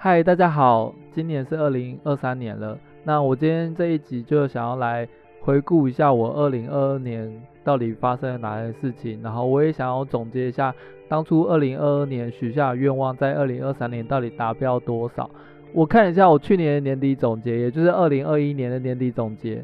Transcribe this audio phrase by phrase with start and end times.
[0.00, 2.78] 嗨，大家好，今年是二零二三年了。
[3.04, 5.06] 那我今天这一集就想要来
[5.40, 7.30] 回顾一下我二零二二年
[7.68, 10.74] 到底发生了哪些事情，然后我也想要总结一下
[11.06, 15.30] 当初二零二二年许下的愿望，在二零二三年到底达标多少。
[15.74, 19.62] 我看一下我去年的年底总结，也就是二零二一年的年底总结，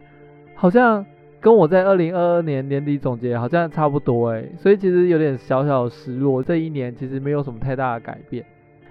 [0.55, 1.03] 好像
[1.41, 6.43] 跟我在二零二二年年底总结好像差不多诶，所以其实有点小小的失落。
[6.43, 8.45] 这一年其实没有什么太大的改变。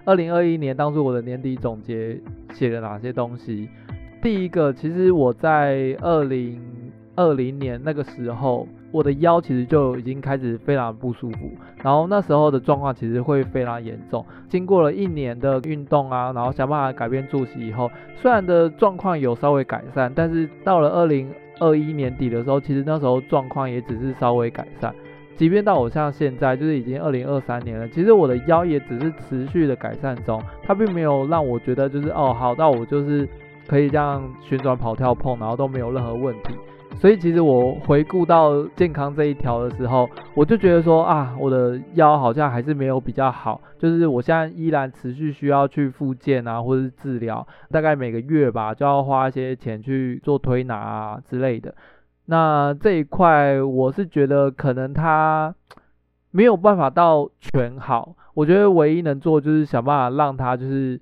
[0.05, 2.19] 二零二一年当初我的年底总结
[2.51, 3.69] 写了哪些东西？
[4.23, 6.59] 第一个，其实我在二零
[7.15, 11.51] 二零年那个时候，我的腰其实就已经开始非常不舒服，
[11.83, 14.23] 然后那时候的状况其实会非常严重。
[14.47, 21.27] 经过了一年的运动啊，然后想办法改变作息以后，虽然的状况有稍微改善，但是到了二零
[21.59, 24.93] 二一年底的时候，其实那时候状况也只是稍微改善。
[25.35, 33.27] 即便到我像现在，就是已经二零二三年了，其实我的腰也只是持续的改善中，它并没有让我觉得就是哦好到我就是
[33.67, 36.53] 可以这样旋转跑跳碰，然后都没有任何问题。
[36.99, 51.75] 所以其实我回顾到健康这一条的时候，我就觉得说啊，我的腰好像还是没有比较好，就是我现在依然持续需要去复健啊，或者是治疗，大概每个月吧就要花一些钱去做推拿啊之类的。
[52.27, 55.53] 那这一块我是觉得可能他
[56.31, 61.01] 没有办法到全好，我觉得唯一能做就是想办法让他就是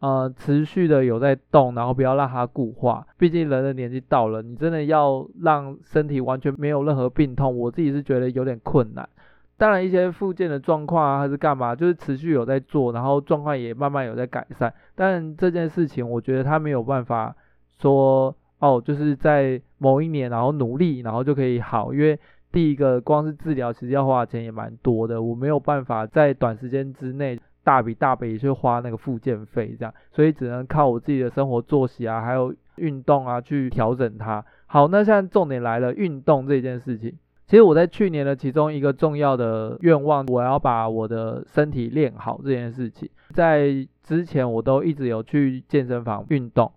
[0.00, 3.06] 呃持续的有在动，然后不要让它固化。
[3.16, 9.08] 毕竟人的年纪到了，你真的要让身体完全没有任何病痛，我自己是觉得有点困难。
[9.56, 14.74] 当然一些复健的状况啊，还是干嘛，就是持续有在做，然后状况也慢慢有在改善。
[14.94, 17.36] 但这件事情我觉得他没有办法
[17.78, 18.34] 说。
[18.60, 21.94] 哦，就是在某一年，然后努力，然后就可以好。
[21.94, 22.20] 因为
[22.52, 34.44] 第一个，光是治疗其实要花的钱也蛮多的，我没有办法在短时间之内大笔大笔去花那个复健费，这样，所以只能靠我自己的生活作息啊，还有运动啊去调整它。
[34.66, 37.14] 好，那现在重点来了，运动这件事情，
[37.46, 46.72] 其实我在去年的其中一个重要的愿望，我要把我的身体练好这件事情，在之前我都一直有去健身房运动。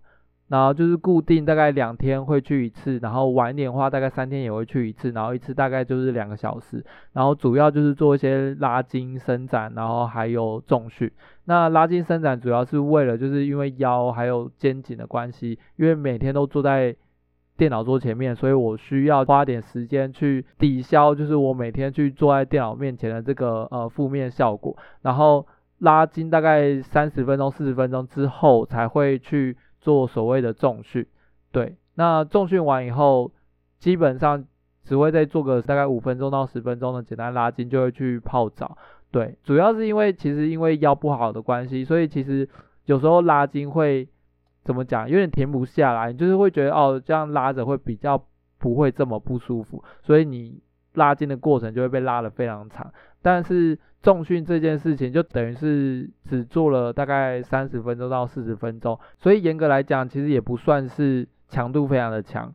[0.46, 6.84] 然后就是固定大概两天会去一次，然后晚一点的话大概三天也会去一次，然后一次大概就是两个小时，
[7.14, 11.10] 然后主要就是做一些拉筋伸展，然后还有重训。
[11.46, 16.94] 那拉筋伸展主要是为了就是因为腰还有肩颈的关系，因为每天都坐在
[17.56, 24.76] 电脑桌前面，所以我需要花点时间去抵消，就是我每天去坐在电脑面前的这个呃负面效果。
[25.00, 25.46] 然后
[25.78, 29.56] 拉筋大概三十分钟、四十分钟之后才会去。
[29.84, 31.06] 做所谓的重训，
[31.52, 33.30] 对，那重训完以后，
[33.78, 34.46] 基本上
[34.82, 38.78] 只会再做个大概五分钟到十分钟的简单拉筋，就会去泡澡，
[39.10, 42.48] 对，主要是因为其实因为腰不好的关系，所以其实
[42.86, 44.08] 有时候拉筋会
[44.64, 50.62] 怎么讲，有点停不下来，就是会觉得哦，这样拉着会比较不会这么不舒服，所以你
[50.94, 52.90] 拉筋的过程就会被拉得非常长，
[53.20, 53.78] 但是。
[54.04, 62.52] 重训这件事情就等于是只做了大概三十分钟到四十分钟，所以严格来讲，其实也不算是强度非常的强。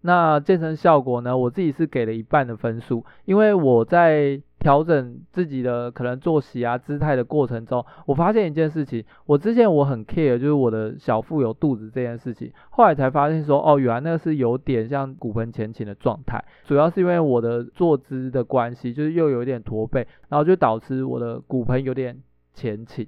[0.00, 4.40] 那健身效果呢，我自己是给了一半的分数，因为我在。
[4.66, 22.20] 调整自己的可能作息啊、姿态的过程中，我发现一件事情，我之前我很 care，就是我的小腹有肚子这件事情，后来才发现说，哦，原来那是有点像骨盆前倾的状态，主要是因为我的坐姿的关系，就是又有点驼背，然后就导致我的骨盆有点
[22.52, 23.06] 前倾。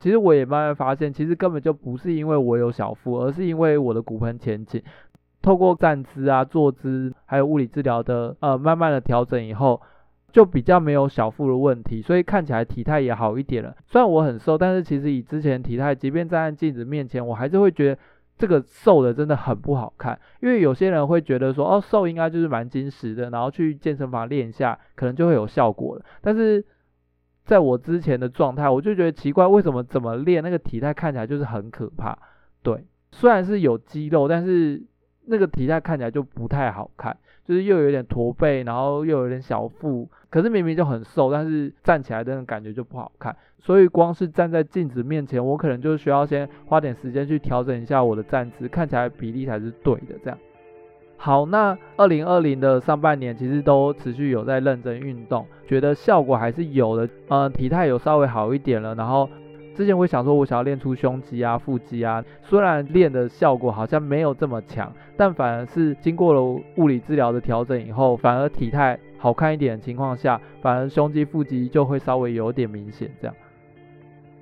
[0.00, 4.82] 其实我也慢慢发现，其实根本就不是因为我有小腹，而是因为我的骨盆前倾。
[5.42, 9.82] 透过站姿啊、坐姿，还有物理治疗的呃慢慢的调整以后。
[10.36, 13.74] 就比较没有小腹的问题，所以看起来体态也好一点了。
[13.86, 17.98] 虽然我很瘦，但是其实以之前体态，即便站在镜子面前，我还是会觉得
[18.36, 20.20] 这个瘦的真的很不好看。
[20.42, 26.04] 因为有些人会觉得说，哦，瘦应该就是蛮精实的，然后去健身房练一下，可能就会有效果了。
[26.20, 26.62] 但是
[27.46, 32.14] 在我之前的状态，我就觉得奇怪，为什么怎么练那个体态看起来就是很可怕？
[32.62, 34.82] 对，虽然是有肌肉，但是
[35.24, 37.16] 那个体态看起来就不太好看。
[37.46, 43.36] 就是又有点驼背，然后又有点小腹，可是明明就很瘦，但是站起来的那种感觉就不好看。
[43.58, 50.14] 所以光是站在镜子面前，我可能就需要先花点时间去调整一下我的站姿，看起来比例才是对的。
[50.22, 50.38] 这样，
[51.16, 58.94] 好，那二零二零的上半年其实都持续有在认真运动，觉得效果还是有的，呃，体态有稍微好一点了。
[58.94, 59.28] 然后
[59.76, 66.42] 之前我想说，我想要练出胸肌啊、腹肌啊，虽然练的效果好像没有这么强，但反而是经过了
[66.76, 73.36] 物理治疗的调整以后，反而体态好看一点的情况下，反而胸肌、腹肌就会稍微有点明显这样。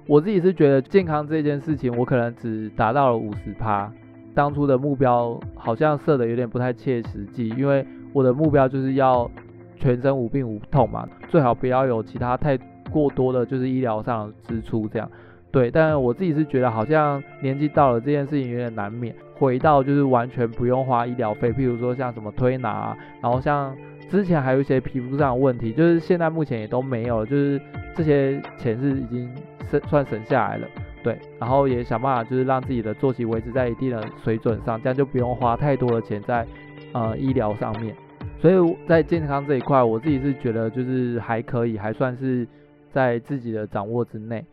[0.06, 3.92] 我自己是觉得健康这件事情，我可能只达到了五十趴。
[4.34, 9.28] 当初的目标好像设的有点不太切实际，因为我的目标就是要
[9.76, 12.56] 全身无病无痛嘛，最好不要有其他太
[12.90, 15.10] 过多的就是医疗上的支出这样。
[15.54, 23.72] 对，但我自己是觉得好像年纪到了这件事情有点难免，回到就是完全不用花医疗费，譬如说像什么推拿啊，然后像
[24.10, 27.60] 之前还有一些皮肤上的问题，就是现在目前也都没有了，就是
[27.94, 29.32] 这些钱是已经
[29.70, 30.66] 省算省下来了。
[31.04, 36.44] 对，然后也想办法，就是让自己的作息维持在一定的水准上，这样就不用花太多的钱在
[36.92, 37.94] 呃医疗上面。
[38.40, 42.44] 所以在健康这一块，我自己是觉得就是还可以，还算是
[42.90, 44.44] 在自己的掌握之内。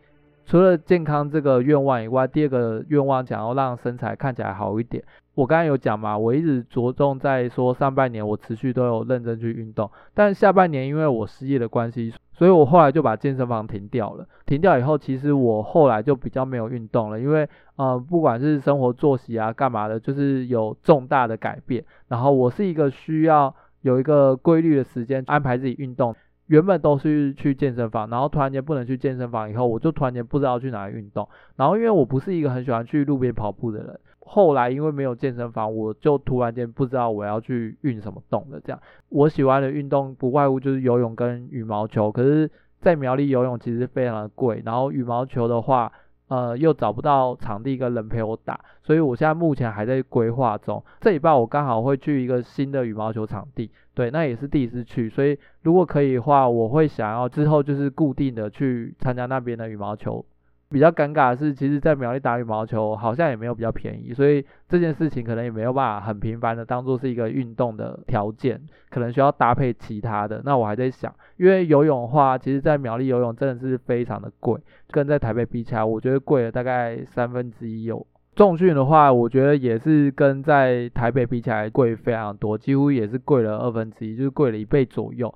[0.44, 5.02] 除了健康这个愿望以外，第二个愿望想要让身材看起来好一点。
[5.34, 14.26] 我刚才有讲嘛，我一直着重在说上半年我持续都有认真去运动，但下半年因为我失业的关系，所以我后来就把健身房停掉了。
[14.44, 21.82] 停掉以后，其实我后来就比较没有运动了，因为呃，不管是生活作息啊，干嘛的，就是有重大的改变。
[22.08, 26.14] 然后我是一个需要有一个规律的时间安排自己运动。
[26.52, 31.26] 原本都是去健身房，然后突然间不能去健身房以后，我就突然间不知道去哪里运动。
[31.56, 38.60] 然后因为我不是一个很喜欢去路边跑步的人，后来因为没有健身房，我就突然间不知道我要去运什么动了。
[38.62, 38.78] 这样，
[39.08, 42.12] 我喜欢的运动不外乎就是游泳跟羽毛球。
[42.12, 42.50] 可是，
[42.82, 45.90] 在苗栗游泳其实非常的贵，然后羽毛球的话，
[46.32, 50.82] 呃，又找不到场地跟人陪我打，所以我现在目前还在规划中。
[50.98, 53.70] 这礼拜我刚好会去一个新的羽毛球场地。
[53.92, 60.24] 对，那也是第一次去，所以如果可以的话，我会想要之后就是固定的去参加那边的羽毛球。
[60.72, 68.60] 比较尴尬的是，其实在苗栗打羽毛球好像也没有比较便宜，所以这件事情可能也没有办法很频繁的当做是一个运动的条件，
[68.90, 70.40] 可能需要搭配其他的。
[70.44, 74.58] 那我还在想，因为游泳的话，其实在苗栗游泳真的是非常的贵，
[74.90, 78.06] 跟在台北比起来，我觉得贵了大概三分之一有。
[78.34, 85.34] 重训的话，我觉得也是跟在台北比起来贵非常多，几乎也是贵了二分之一，就是贵了一倍左右。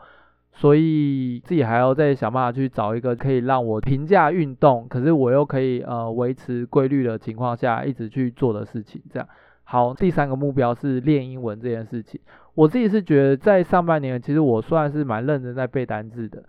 [0.59, 9.03] 所以自己还要再想办法去找一个可以让我平价运动，可是我又可以呃维持规律的情况下一直去做的事情。
[9.11, 9.29] 这样
[9.65, 12.19] 好，第三个目标是练英文这件事情。
[12.55, 16.43] 我自己是觉得在上半年，其实我算是蛮认真在背单字的，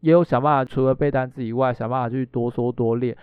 [0.00, 3.16] 也有想办法除了背单字以外，想办法去多说多练。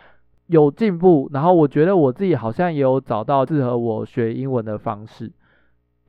[0.48, 5.32] 有进步，然后我觉得我自己好像也有找到适合我学英文的方式，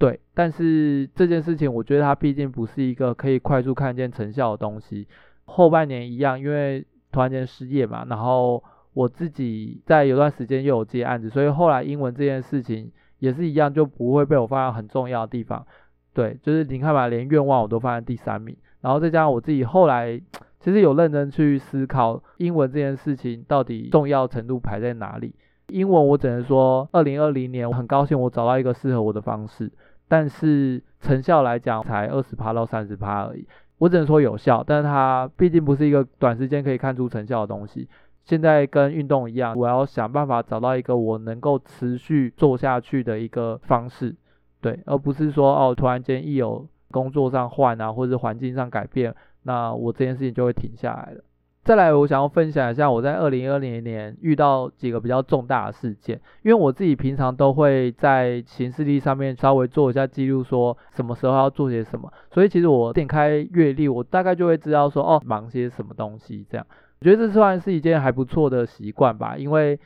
[0.03, 0.19] 对。
[0.35, 5.07] 但是这件事情，我觉得它毕竟不是一个可以快速看见成效的东西。
[5.45, 8.63] 后半年一样，因为突然间失业嘛，然后
[8.93, 12.91] 我自己在有段时间又有接案子，所以后来英文这件事情
[13.21, 15.65] 也是一样，就不会被我放在很重要的地方。
[16.13, 20.21] 对，就是你看吧，连愿望我都放在第三名，然后再加上我自己后来。
[20.65, 25.35] 其实有认真去思考英文这件事情到底重要程度排在哪里。
[25.67, 29.73] 英文我只能说，二零二零年我很高兴我找到一个适合我的方式，
[30.13, 33.49] 但是成效来讲才二十趴到三十趴而已。
[33.79, 37.89] 我只能说有效，但是它毕竟不是一个短时间可以看出成效的东西。
[38.23, 44.15] 现在跟运动一样，我要想办法找到一个我能够持续做下去的一个方式，
[44.61, 49.15] 对，而不是说哦突然间一有工作上换啊，或者环境上改变。
[49.45, 51.25] 那我这件事情就会停下来了。
[51.65, 62.13] 再来，我想要分享一下我在二零二零年遇到几个比较重大的事件，因为我自己平常都会在行事历上面稍微做一下记录，说什么时候要做些什么。
[62.33, 66.67] 所以其实我点开月历，我大概就会知道说，哦，忙些什么东西这样。
[66.99, 69.79] 我觉得这算是一件还不错的习惯吧，因为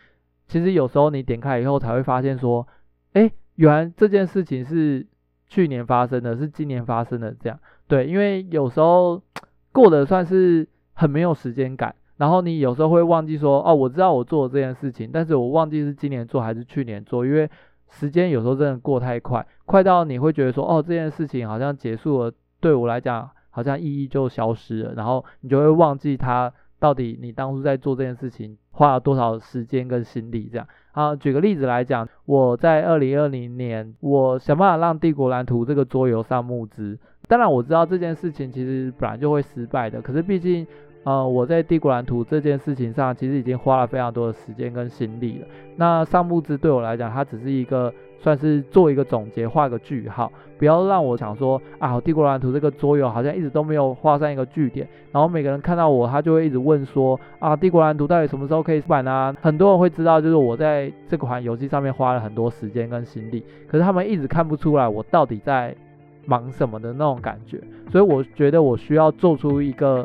[0.49, 2.66] 其实有时候你点开以后才会发现说，
[3.12, 5.06] 诶，原来这件事情是
[5.47, 7.59] 去年发生的，是今年发生的这样。
[7.87, 9.21] 对，因为有时候。
[9.73, 10.66] 过得算是
[10.97, 17.49] 很没有时间感，然后你有时候会忘记说，哦，我知道我做了这件事情，但是我忘记是今年做还是去年做，因为
[17.91, 30.67] 时间有时候真的过太快，快到你会觉得说，哦，这件事情好像结束了，对我来讲好像意义就消失了，然后你就会忘记它到底你当初在做这件事情花了多少时间跟心力这样。
[30.93, 36.99] 啊，举个例子来讲，我在二零二零年，我想办法让帝国蓝图这个桌游上募资。
[37.29, 40.67] 当然我知道这件事情其实本来就会失败的，可是毕竟，
[41.06, 45.46] 呃，我在帝国蓝图这件事情上其实已经花了非常多的时间跟心力了。
[45.76, 59.32] 那上木之对我来讲，它只是一个算是做一个总结，画个句号，不要让我想说啊，帝国蓝图这个桌游好像一直都没有画上一个句点，然后每个人看到我，他就会一直问说啊，帝国蓝图到底什么时候可以出版啊？
[59.40, 65.72] 很多人会知道，就是我在这款游戏上面花了很多时间跟心力，可是他们一直看不出来我到底在
[66.25, 67.60] 忙什么的那种感觉，
[67.92, 70.04] 所以我觉得我需要做出一个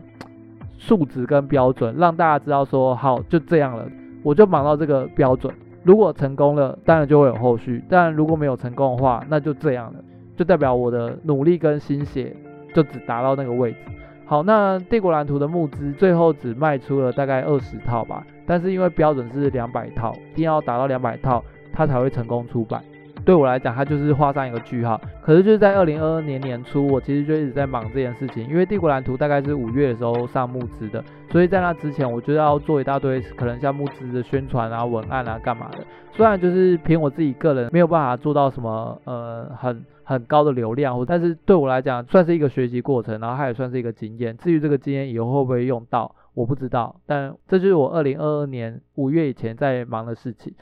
[0.81, 3.87] 数值跟标准，让大家知道说好，就这样了，
[4.23, 5.53] 我就忙到这个标准。
[5.83, 9.99] 如果成功了，当然就会有后续；但如果没有成功的话，那就这样了，
[10.35, 12.35] 就代表我的努力跟心血
[12.73, 13.77] 就只达到那个位置。
[14.25, 22.81] 好，那帝国蓝图的募资最后只卖出了大概二十套吧，但是因为标准是两百套，一定要达到两百套，它才会成功出版。
[23.23, 24.99] 对我来讲，它就是画上一个句号。
[25.21, 35.77] 可是就是在二零二二年年初，我其实就一直在忙这件事情，因为帝国蓝图大概是五月的时候上募资的，所以在那之前，我就要做一大堆可能像募资的宣传啊、文案啊、干嘛的。
[36.11, 44.35] 虽然就是凭我自己个人没有办法做到什么呃很很高的流量，但是对我来讲算是一个学习过程，然后它也算是一个经验。
[44.37, 46.99] 至于这个经验以后会不会用到，我不知道。
[47.05, 50.53] 但这就是我二零二二年五月以前在忙的事情。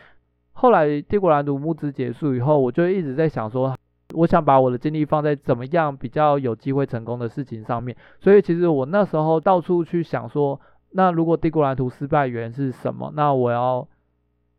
[0.59, 3.73] 后来帝国蓝图募资结束以后，我就一直在想说，
[4.13, 7.95] 我想把我的精力放在怎么样比较有机会成功的事情上面。
[8.19, 10.59] 所以其实我那时候到处去想说，
[10.91, 13.09] 那如果帝国蓝图失败原因是什么？
[13.15, 13.87] 那我要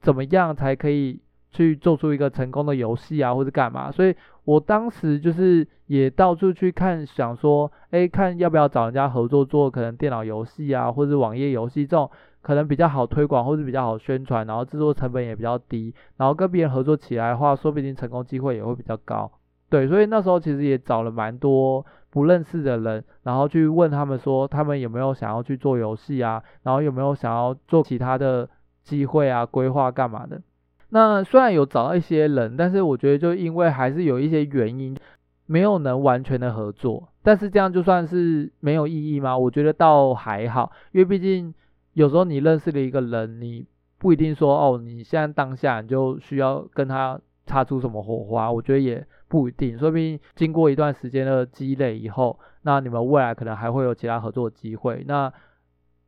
[0.00, 3.92] 怎么样才可以去做出一个成功的游戏啊，或者干嘛？
[3.92, 12.10] 所以我当时就是也到处去看，想说，哎，看要不要找人家合作做可能电脑游戏啊，或者网页游戏这种。
[12.42, 19.30] 可能比较好推广，或是比较好宣传，然后制作成本也比较低，然后跟别人合作起来的话，说不定成功机会也会比较高。
[19.68, 28.48] 对，所以那时候其实也找了蛮多不认识的人，然后去问他们说，他们有没有想要去做游戏啊，然后有没有想要做其他的
[28.82, 30.40] 机会啊，规划干嘛的。
[30.88, 34.96] 那虽然有找到一些人，但是我觉得就因为还是有一些原因，
[35.46, 37.08] 没有能完全的合作。
[37.22, 39.38] 但是这样就算是没有意义吗？
[39.38, 41.54] 我觉得倒还好，因为毕竟。
[42.00, 43.66] 有时候你认识了一个人，你
[43.98, 49.78] 不一定说哦，你现在当下你就需要跟他擦出什么火花，我觉得也不一定。
[49.78, 55.04] 说不定经过一段时间的积累以后，那你们未来可能还会有其他合作机会。
[55.06, 55.30] 那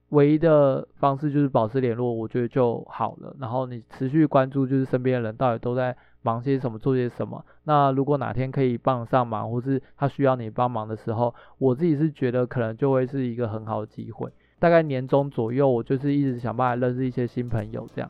[0.09, 3.37] 唯一的方式就是保持联络，我觉得就好了。
[3.39, 7.45] 然后你持续关注，就是身边的人到底都在忙些什么，做些什么。
[7.65, 14.33] 那如果哪天可以帮上忙，或是他需要你帮忙的时候，我自己是觉得可能就会是一个很好的机会。
[14.63, 18.09] 大概年中左右，我就是一直想办法认识一些新朋友，这样。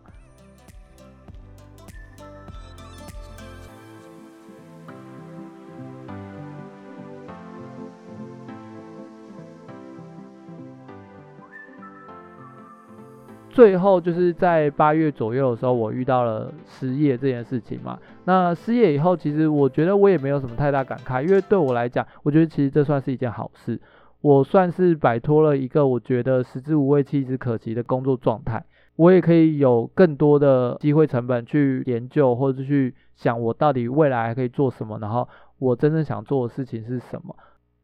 [13.48, 17.98] 最后就是在八月左右的时候，我遇到了失业这件事情嘛。
[18.24, 23.80] 那失业以后，其实我觉得我也没有什么太大感慨，因为对我来讲，我觉得其实这算是一件好事。
[24.22, 28.64] 我算是摆脱了一个我觉得食之无味弃之可惜的工作状态，
[28.94, 37.34] 我也可以有更多的机会成本去研究，或者去想我到底未来还可以做什么，然后我真正想做的事情是什么。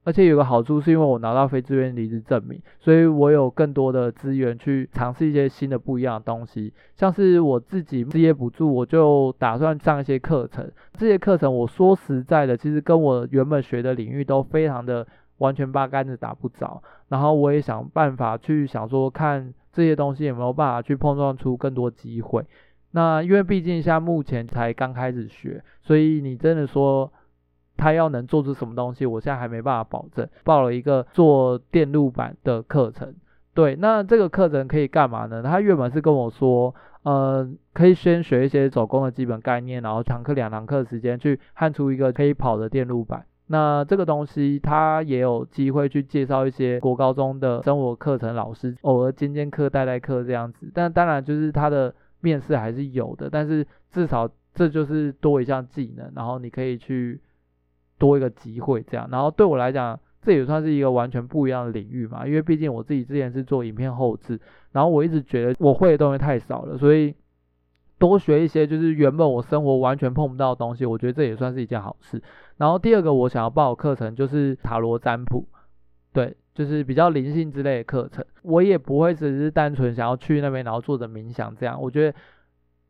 [0.04, 10.70] 而且有个好处是因为我拿到非自愿离职证明，所以我有更多的资源去尝试一些新的不一样的东西，像是我自己失业补助，我就打算上一些课程。
[10.96, 15.04] 这些课程我说实在的，其实跟我原本学的领域都非常的。
[15.38, 22.44] 完全八竿子打不着，然后我也想办法去想说，看这些东西有没有办法去碰撞出更多机会。
[22.90, 27.12] 那因为毕竟现在目前才刚开始学，所以你真的说
[27.76, 30.28] 他要能做出什么东西，我现在还没办法保证。
[30.42, 33.14] 报了一个做电路板的课程，
[33.54, 35.42] 对，那这个课程可以干嘛呢？
[35.42, 43.26] 他原本是跟我说，呃，可以先学一些手工的基本概念，然后堂课两堂课时间去焊出一个可以跑的电路板。
[43.50, 50.70] 那这个东西，他也有机会去介绍一些国高中的生活课程老师，偶尔兼兼课、带带课这样子。
[50.74, 57.20] 但当然，就是他的面试还是有的，但是至少这就是多一项技能，然后你可以去
[57.98, 59.08] 多一个机会这样。
[59.10, 64.38] 然后对我来讲，这也算是一个完全不一样的领域嘛，因为毕竟我自己之前是做影片后制，
[64.72, 67.14] 然后我一直觉得我会的东西太少了，所以。
[68.00, 72.22] 多学一些就是原本我生活完全碰不到的东西，我觉得这也算是一件好事。
[72.58, 75.48] 然后第二个我想要报的课程就是塔罗占卜，
[76.12, 78.24] 对，就是比较灵性之类的课程。
[78.42, 82.18] 我也不会只是单纯想要去那边然后坐着冥想这样，我觉得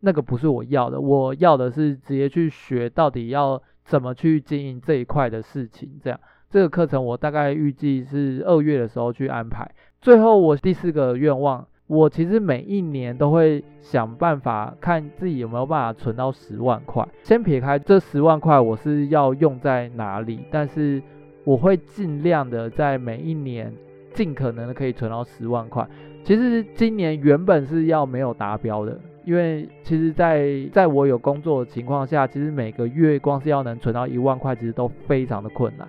[0.01, 1.01] 那个不是我要的。
[1.01, 6.01] 我要的是直接去学到底要怎么去经营这一块的事情。
[6.03, 6.21] 这样，
[6.51, 9.71] 这个课程我大概预计是二月的时候去安排。
[10.01, 11.67] 最后我第四个愿望。
[11.88, 17.07] 我其实每一年都会想办法看自己有没有办法存到十万块。
[17.23, 21.02] 先撇开这十万块我是要用在哪里，但是
[21.45, 23.73] 我会尽量的在每一年
[24.12, 25.88] 尽可能的可以存到十万块。
[26.23, 35.88] 其实今年原本是要没有达标的，因为其实在在我有工作的情况下，其实每个月光是要能存到一万块，其实都非常的困难。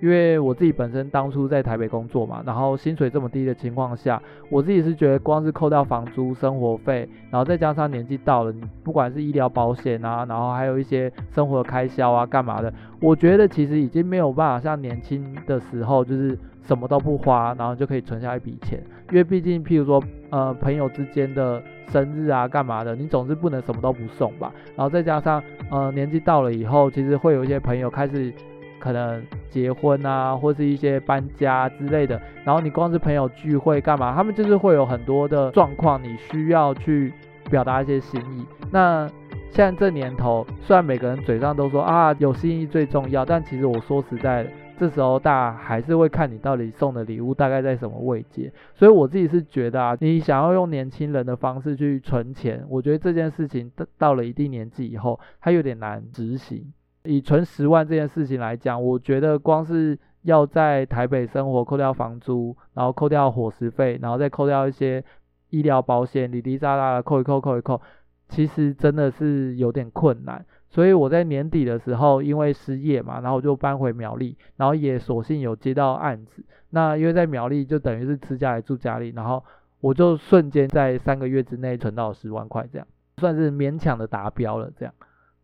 [0.00, 18.82] 因为我自己本身当初在台北工作嘛，然后薪水这么低的情况下，我自己是觉得光是扣掉房租、生活费，然后再加上年纪到了，你不管是医疗保险啊，然后还有一些生活开销啊，干嘛的，我觉得其实已经没有办法像年轻的时候，就是什么都不花，然后就可以存下一笔钱。
[19.10, 24.52] 因为毕竟，譬如说，呃，朋友之间的生日啊，干嘛的，你总是不能什么都不送吧。
[24.74, 28.30] 然后再加上，呃，年纪到了以后，其实会有一些朋友开始。
[28.78, 37.12] 可能结婚啊，或是一些搬家之类的，然后你光是朋友聚会干嘛，他们就是会有很多的状况，你需要去
[37.50, 38.46] 表达一些心意。
[38.70, 39.08] 那
[39.50, 48.52] 现在这年头，虽然每个人嘴上都说啊有心意最重要，但其实我说实在的，这时候大家还是会看你到底送的礼物大概在什么位阶。
[48.74, 56.72] 所以我自己是觉得啊，你想要用年轻人的方式去存钱，我觉得这件事情到到了一定年纪以后，它有点难执行。
[57.06, 65.04] 以存十万这件事情来讲，我觉得光是要在台北生活，扣掉房租，然后扣掉伙食费，然后再扣掉一些
[65.50, 67.80] 医疗保险，哩哩杂杂的扣一扣，扣一扣，
[68.28, 70.44] 其实真的是有点困难。
[70.68, 76.44] 所以我在年底的时候，因为失业嘛，然后就搬回苗栗，然后也索性有接到案子。
[76.70, 79.42] 那因为在苗栗就等于是吃家里住家里，然后
[79.80, 82.86] 我就瞬间在三个月之内存到十万块，这样
[83.18, 84.92] 算是勉强的达标了，这样。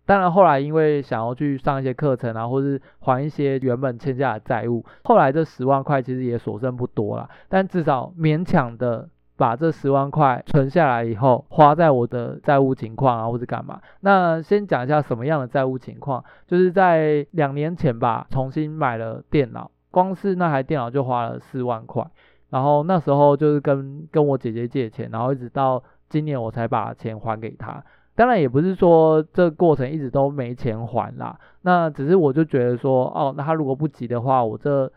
[0.05, 7.29] 当然，后来因为想要去上一些课程啊，或是还一些原本欠下的债务，后来这十万块其实也所剩不多了。
[7.49, 13.81] 但至少勉强的把这十万块存下来以后，花在我的债务情况啊，或是干嘛。
[14.01, 22.05] 那先讲一下什么样的债务情况，就是在两年前吧，重新买了电脑，光是那台电脑就花了四万块。
[22.51, 27.83] 然后那时候就是跟跟我姐姐借钱，然后一直到今年我才把钱还给她。
[28.15, 34.93] 当然也不是说这个过程一直都没钱还啦，那只是我就觉得说，哦，那他如果不急的话，我这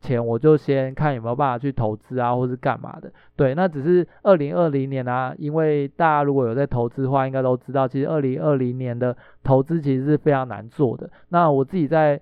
[0.00, 3.12] 钱我就先看有没有办法去投资啊，或是干嘛的。
[3.36, 11.10] 对，那只是二零二零年啊，因为大家如果有在投资的话，应该都知道，其实二零二零年的投资其实是非常难做的。
[11.28, 12.18] 那我自己在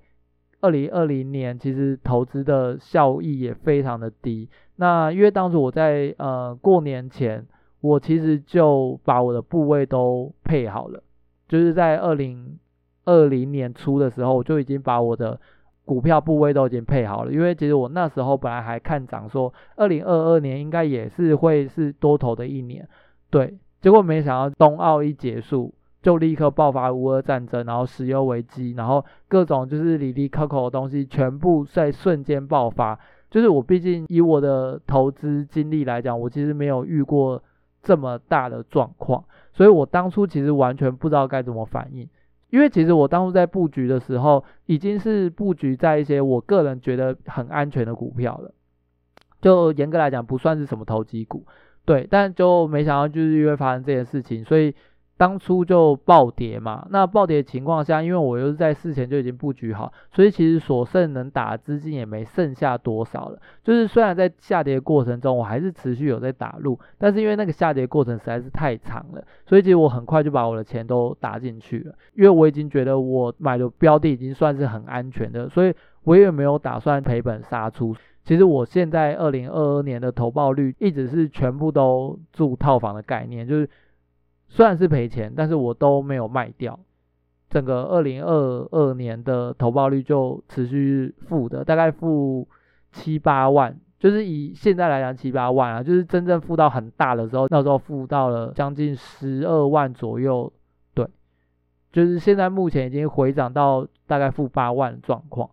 [0.60, 4.48] 二零二零年其实投资的效益也非常的低。
[4.74, 7.46] 那因为当时我在呃过年前。
[7.82, 11.02] 我其实就把我的部位都配好了，
[11.48, 12.56] 就是在二零
[13.04, 15.38] 二零年初的时候，我就已经把我的
[15.84, 17.32] 股票部位都已经配好了。
[17.32, 22.88] 因为其实我那时候本来还看涨，说二零二二年应该也是会是多头的一年，
[23.30, 23.52] 对。
[23.80, 32.96] 结果没想到冬奥一结束，就立刻爆发乌俄战争，然后石油危机，然后各种就是里里扣扣的东西全部在瞬间爆发。
[33.28, 37.42] 就是我毕竟以我的投资经历来讲，我其实没有遇过。
[37.82, 42.08] 这么大的状况，所以我当初其实完全不知道该怎么反应，
[42.50, 48.52] 因为其实我当初在布局的时候，已经是布局在一些我个人觉得很安全的股票了，
[49.40, 51.46] 就严格来讲不算是什么投机股，
[51.84, 54.74] 对，但就没想到就是因为发生这件事情，所以。
[55.22, 63.38] 当初就暴跌嘛，那暴跌的情况下，因为我又是在事前就已经布局好，所以其实所剩能打的资金也没剩下多少了。
[63.62, 71.94] 就是虽然在下跌的过程中，我还是持续有在打入，但是因为那个下跌过程实在是太长了，所以其实我很快就把我的钱都打进去了。
[72.14, 77.94] 因为我已经觉得我买的标的已经算是很安全的，所以我也没有打算赔本杀出。
[78.24, 83.70] 其实我现在二零二二年的投报率一直是全部都住套房的概念，就是。
[84.54, 86.78] 虽然是赔钱，但是我都没有卖掉。
[87.48, 92.46] 整个二零二二年的投报率就持续负的，大概负
[92.90, 100.52] 七八万，就是以现在来讲七八万啊，就是真正负到很大的时候，那时候负到了将近十二万左右。
[100.92, 101.08] 对，
[101.90, 105.48] 就是现在目前已经回涨到大概负八万的状况。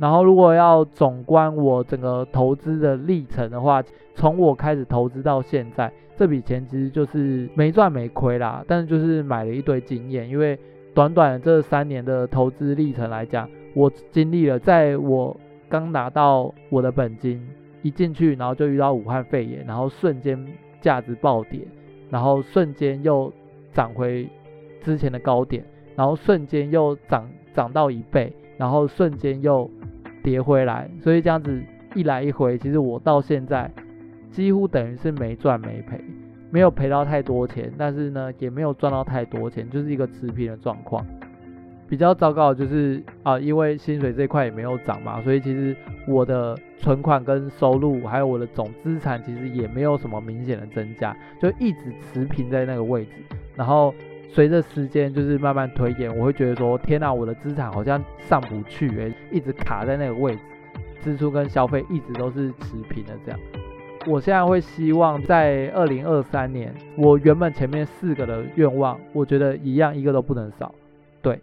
[0.00, 3.82] 然后如果要总观我整个投资的历程的话，
[4.14, 10.26] 从我开始投资到现在，这笔钱其实就是没赚没亏啦，但是就是买了一堆经验。
[10.26, 10.58] 因为
[10.94, 17.46] 短短的这三年的投资历程来讲，我经历了在我刚拿到我的本金
[17.82, 20.42] 一进去，然后就遇到武汉肺炎，然后瞬间
[20.80, 21.60] 价值暴跌，
[22.08, 23.30] 然后瞬间又
[23.74, 24.26] 涨回
[24.82, 25.62] 之前的高点，
[25.94, 29.70] 然后瞬间又涨涨到一倍，然后瞬间又
[30.22, 31.62] 跌回来，所以这样子
[31.94, 33.70] 一来一回，其实我到现在
[34.30, 36.00] 几乎等于是没赚没赔，
[36.50, 41.04] 没有赔到太多钱，但是呢也没有赚到太多钱，就是一个持平的状况。
[41.88, 45.74] 比较糟糕的就是啊，因为薪水这块也没有涨嘛，所以其实
[46.06, 53.10] 我的存款跟收入，还有我的总资产，其实也没有什么明显的增加，就一直持平在那个位置。
[53.56, 53.92] 然后
[54.32, 60.40] 随着时间就是慢慢推演，我会觉得说，天哪，我的资产好像上不去诶，一直卡在那个位置，
[61.02, 63.40] 支出跟消费一直都是持平的这样。
[64.06, 70.72] 我现在会希望在二零二三年，我原本前面四个的愿望，我觉得一样一个都不能少，
[71.20, 71.38] 对。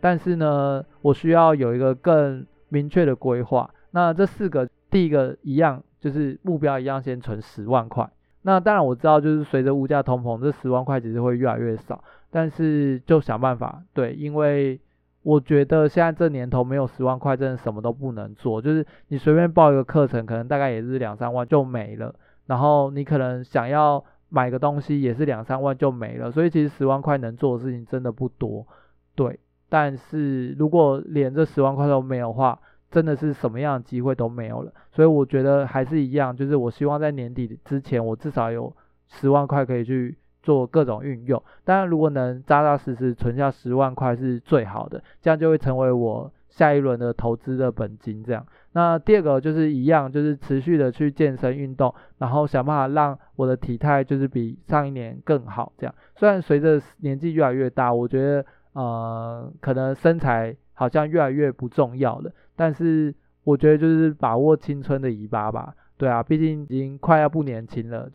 [0.00, 3.70] 但是呢，我需要有一个更明确的规划。
[3.92, 8.10] 那这四个，第一个一样，就是目标一样，先存十万块。
[8.42, 12.02] 那当然我知道，就是随着物价通膨，这十万块其实会越来越少。
[12.32, 14.80] 但是就想办法，对，因为
[15.22, 18.62] 我觉得现在这年头没有十万块，真的什么都不能做。
[18.62, 22.14] 就是你随便报一个课程，可能大概也是两三万就没了。
[22.46, 26.32] 然后你可能想要买个东西，也是两三万就没了。
[26.32, 28.66] 所以其实十万块能做的事情真的不多，
[29.14, 29.38] 对。
[29.68, 32.58] 但是如果连这十万块都没有的话，
[32.90, 34.72] 真的是什么样的机会都没有了。
[34.90, 38.74] 所以我觉得还是一样，就是我希望在年底之前，我至少有
[39.06, 41.42] 十万块可以去做各种运用。
[41.64, 48.22] 当然，如果能扎扎实实存下十万块是最好的，这样就会成为我下一轮的投资的本金。
[48.22, 55.72] 这样，那第二个就是一样，就是持续的去健身运动，然后想办法让我的体态就是比上一年更好。
[55.78, 58.44] 这样，虽然随着年纪越来越大，我觉得。
[58.74, 65.74] 呃，可能身材好像越来越不重要了，但是我觉得就是把握青春的尾巴吧。
[65.98, 68.10] 对啊，毕竟已经快要不年轻了，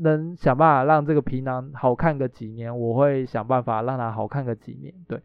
[0.00, 4.92] 能想办法让这个皮囊好看个几年，我会想办法让它好看个几年。
[5.06, 5.20] 对，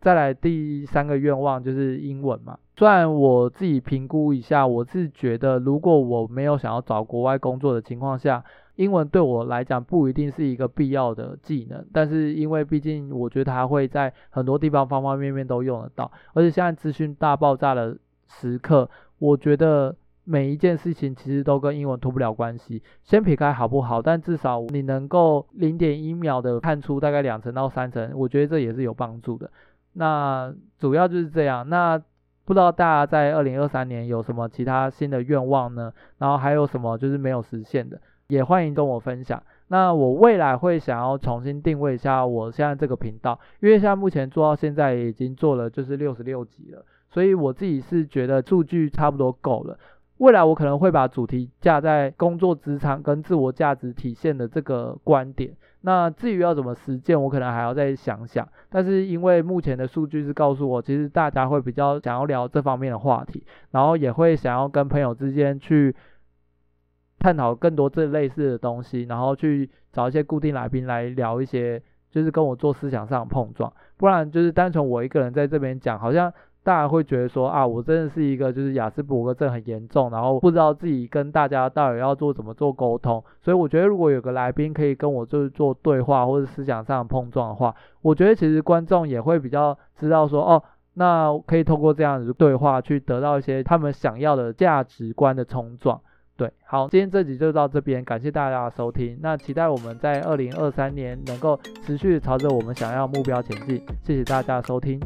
[0.00, 2.58] 再来第三个愿望就是英文嘛。
[2.76, 17.96] 虽然我自己评估一下，我是觉得如果我没有想要找国外工作的情况下，英文对我来讲不一定是一个必要的技能，但是因为毕竟我觉得它会在很多地方方方面面都用得到，而且现在资讯大爆炸的
[18.28, 19.96] 时刻，我觉得
[20.28, 22.82] 每一件事情其实都跟英文脱不了关系。
[23.04, 29.50] 先撇开好不好，但至少你能够零点一秒的看出大概两成到三成，我觉得这也是有帮助的。
[29.92, 31.68] 那主要就是这样。
[31.68, 31.96] 那
[32.44, 35.92] 不知道大家在二零二三年有什么其他新的愿望呢？
[36.18, 38.00] 然后还有什么就是没有实现的？
[38.26, 39.40] 也欢迎跟我分享。
[39.68, 49.78] 那我未来会想要重新定位一下我现在这个频道，因为现在目前做到现在已经做了就是六十六集了，所以我自己是觉得数据差不多够了。
[50.18, 55.54] 未来我可能会把主题架在工作职场跟自我价值体现的这个观点。
[55.82, 58.48] 那至于要怎么实践，我可能还要再想想。
[58.70, 65.94] 但是因为目前的数据是告诉我，其实大家会比较想要聊这方面的话题，然后也会想要跟朋友之间去。
[67.18, 73.72] 探讨更多这类似的东西，然后去找一些固定来宾来聊一些，就是跟我做思想上的碰撞。
[73.96, 76.32] 不然就是单纯我一个人在这边讲，好像
[76.66, 83.22] 大家会觉得说啊，我真的是一个就是雅斯伯格症很严重，然后不知道自己跟大家到底要做怎么做沟通。
[83.40, 90.60] 所以我觉得如果有个来宾可以跟我就是做对话或者思想上的碰撞的话，我觉得其实观众也会比较知道说哦，
[90.94, 96.00] 那可以透过这样子对话去得到一些他们想要的价值观的冲撞。
[96.36, 99.16] 对，好，今天这集就到这边，感谢大家的收听。
[99.22, 103.80] 那期待我们在二零二三年能够持续朝着我们想要的目标前进。
[104.02, 104.98] 谢谢大家的收听。